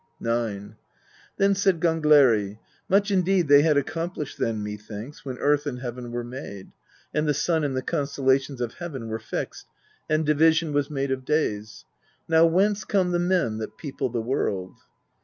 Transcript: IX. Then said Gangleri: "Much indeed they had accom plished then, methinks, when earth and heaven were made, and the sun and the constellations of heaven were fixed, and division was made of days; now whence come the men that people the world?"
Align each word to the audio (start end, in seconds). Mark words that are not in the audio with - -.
IX. 0.19 0.77
Then 1.37 1.53
said 1.53 1.79
Gangleri: 1.79 2.57
"Much 2.89 3.11
indeed 3.11 3.47
they 3.47 3.61
had 3.61 3.77
accom 3.77 4.15
plished 4.15 4.37
then, 4.37 4.63
methinks, 4.63 5.23
when 5.23 5.37
earth 5.37 5.67
and 5.67 5.77
heaven 5.79 6.11
were 6.11 6.23
made, 6.23 6.71
and 7.13 7.27
the 7.27 7.35
sun 7.35 7.63
and 7.63 7.77
the 7.77 7.83
constellations 7.83 8.61
of 8.61 8.73
heaven 8.73 9.09
were 9.09 9.19
fixed, 9.19 9.67
and 10.09 10.25
division 10.25 10.73
was 10.73 10.89
made 10.89 11.11
of 11.11 11.23
days; 11.23 11.85
now 12.27 12.47
whence 12.47 12.83
come 12.83 13.11
the 13.11 13.19
men 13.19 13.59
that 13.59 13.77
people 13.77 14.09
the 14.09 14.21
world?" 14.23 14.73